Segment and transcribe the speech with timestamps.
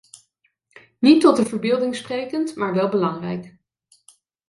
[0.99, 3.57] Niet tot de verbeelding sprekend, maar wel belangrijk.